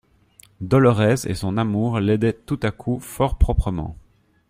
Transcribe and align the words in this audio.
Dolorès 0.61 1.25
et 1.27 1.35
son 1.35 1.57
amour 1.57 1.99
l'aidaient 1.99 2.33
tout 2.33 2.59
à 2.63 2.71
coup 2.71 2.97
fort 2.99 3.37
proprement. 3.37 3.95